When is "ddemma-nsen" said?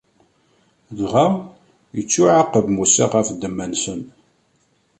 3.35-4.01